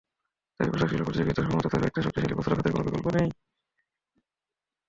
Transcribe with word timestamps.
তাই 0.59 0.67
পোশাকশিল্পের 0.71 1.07
প্রতিযোগিতা 1.07 1.41
সক্ষমতা 1.41 1.69
ধরে 1.69 1.83
রাখতে 1.83 1.99
শক্তিশালী 2.01 2.35
বস্ত্র 2.35 2.55
খাতের 2.55 2.73
কোনো 2.73 2.85
বিকল্প 2.87 3.07
নেই। 3.15 3.29